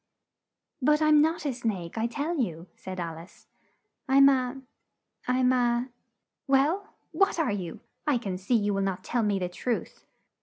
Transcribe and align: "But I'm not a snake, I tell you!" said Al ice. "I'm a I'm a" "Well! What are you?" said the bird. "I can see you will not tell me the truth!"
"But 0.81 0.99
I'm 0.99 1.21
not 1.21 1.45
a 1.45 1.53
snake, 1.53 1.95
I 1.95 2.07
tell 2.07 2.39
you!" 2.39 2.65
said 2.75 2.99
Al 2.99 3.19
ice. 3.19 3.45
"I'm 4.09 4.29
a 4.29 4.59
I'm 5.27 5.51
a" 5.53 5.89
"Well! 6.47 6.87
What 7.11 7.37
are 7.37 7.51
you?" 7.51 7.73
said 7.73 7.77
the 7.77 7.77
bird. 7.77 8.15
"I 8.15 8.17
can 8.17 8.37
see 8.39 8.55
you 8.55 8.73
will 8.73 8.81
not 8.81 9.03
tell 9.03 9.21
me 9.21 9.37
the 9.37 9.47
truth!" 9.47 10.03